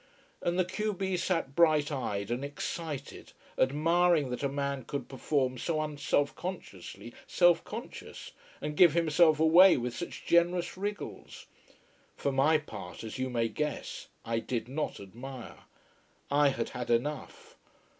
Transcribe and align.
And 0.41 0.57
the 0.57 0.65
q 0.65 0.93
b 0.93 1.15
sat 1.15 1.53
bright 1.55 1.91
eyed 1.91 2.31
and 2.31 2.43
excited, 2.43 3.33
admiring 3.55 4.31
that 4.31 4.41
a 4.41 4.49
man 4.49 4.83
could 4.83 5.07
perform 5.07 5.59
so 5.59 5.79
unself 5.79 6.33
consciously 6.35 7.13
self 7.27 7.63
conscious, 7.63 8.31
and 8.61 8.75
give 8.75 8.95
himself 8.95 9.39
away 9.39 9.77
with 9.77 9.95
such 9.95 10.25
generous 10.25 10.75
wriggles. 10.75 11.45
For 12.15 12.31
my 12.31 12.57
part, 12.57 13.03
as 13.03 13.19
you 13.19 13.29
may 13.29 13.47
guess, 13.47 14.07
I 14.25 14.39
did 14.39 14.67
not 14.67 14.99
admire. 14.99 15.65
I 16.31 16.47
had 16.49 16.69
had 16.69 16.89
enough. 16.89 17.55